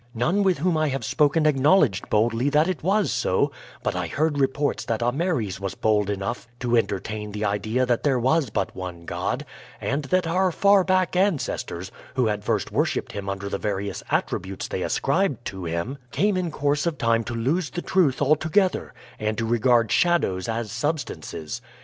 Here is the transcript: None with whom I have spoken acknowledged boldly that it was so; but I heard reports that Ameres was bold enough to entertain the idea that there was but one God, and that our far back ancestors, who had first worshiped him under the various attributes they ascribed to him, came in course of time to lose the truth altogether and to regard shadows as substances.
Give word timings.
None 0.15 0.41
with 0.41 0.57
whom 0.57 0.77
I 0.77 0.87
have 0.89 1.05
spoken 1.05 1.45
acknowledged 1.45 2.09
boldly 2.09 2.49
that 2.49 2.67
it 2.67 2.81
was 2.81 3.11
so; 3.11 3.51
but 3.83 3.95
I 3.95 4.07
heard 4.07 4.39
reports 4.39 4.83
that 4.85 5.03
Ameres 5.03 5.59
was 5.59 5.75
bold 5.75 6.09
enough 6.09 6.47
to 6.61 6.75
entertain 6.75 7.31
the 7.33 7.45
idea 7.45 7.85
that 7.85 8.01
there 8.01 8.17
was 8.17 8.49
but 8.49 8.75
one 8.75 9.05
God, 9.05 9.45
and 9.79 10.05
that 10.05 10.25
our 10.25 10.51
far 10.51 10.83
back 10.83 11.15
ancestors, 11.15 11.91
who 12.15 12.25
had 12.25 12.43
first 12.43 12.71
worshiped 12.71 13.11
him 13.11 13.29
under 13.29 13.47
the 13.47 13.59
various 13.59 14.01
attributes 14.09 14.67
they 14.67 14.81
ascribed 14.81 15.45
to 15.45 15.65
him, 15.65 15.99
came 16.11 16.35
in 16.35 16.49
course 16.49 16.87
of 16.87 16.97
time 16.97 17.23
to 17.25 17.35
lose 17.35 17.69
the 17.69 17.83
truth 17.83 18.23
altogether 18.23 18.95
and 19.19 19.37
to 19.37 19.45
regard 19.45 19.91
shadows 19.91 20.49
as 20.49 20.71
substances. 20.71 21.61